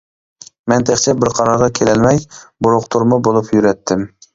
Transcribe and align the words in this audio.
مەن 0.73 0.85
تېخىچە 0.91 1.15
بىر 1.25 1.31
قارارغا 1.41 1.69
كېلەلمەي، 1.81 2.21
بۇرۇقتۇرما 2.41 3.25
بولۇپ 3.31 3.59
يۈرەتتىم. 3.59 4.15